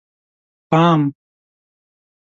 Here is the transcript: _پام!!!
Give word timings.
_پام!!! 0.71 1.01